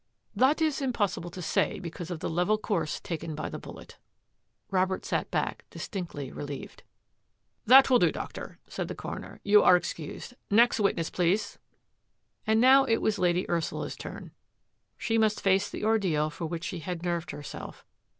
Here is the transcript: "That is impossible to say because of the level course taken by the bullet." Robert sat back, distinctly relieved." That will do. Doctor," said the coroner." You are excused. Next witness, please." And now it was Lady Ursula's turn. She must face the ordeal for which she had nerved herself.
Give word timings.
"That 0.43 0.63
is 0.63 0.81
impossible 0.81 1.29
to 1.29 1.43
say 1.43 1.77
because 1.79 2.09
of 2.09 2.21
the 2.21 2.27
level 2.27 2.57
course 2.57 2.99
taken 2.99 3.35
by 3.35 3.49
the 3.49 3.59
bullet." 3.59 3.99
Robert 4.71 5.05
sat 5.05 5.29
back, 5.29 5.63
distinctly 5.69 6.31
relieved." 6.31 6.81
That 7.67 7.87
will 7.87 7.99
do. 7.99 8.11
Doctor," 8.11 8.57
said 8.67 8.87
the 8.87 8.95
coroner." 8.95 9.39
You 9.43 9.61
are 9.61 9.75
excused. 9.77 10.33
Next 10.49 10.79
witness, 10.79 11.11
please." 11.11 11.59
And 12.47 12.59
now 12.59 12.83
it 12.85 12.97
was 12.97 13.19
Lady 13.19 13.47
Ursula's 13.47 13.95
turn. 13.95 14.31
She 14.97 15.19
must 15.19 15.39
face 15.39 15.69
the 15.69 15.85
ordeal 15.85 16.31
for 16.31 16.47
which 16.47 16.63
she 16.63 16.79
had 16.79 17.03
nerved 17.03 17.29
herself. 17.29 17.85